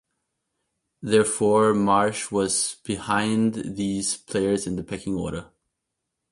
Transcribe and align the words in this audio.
Therefore, 1.03 1.75
Marsh 1.75 2.31
was 2.31 2.77
behind 2.83 3.77
these 3.77 4.17
players 4.17 4.65
in 4.65 4.75
the 4.75 4.81
pecking 4.83 5.13
order. 5.13 5.51